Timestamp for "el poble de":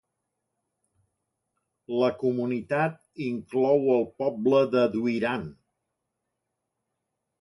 3.99-4.87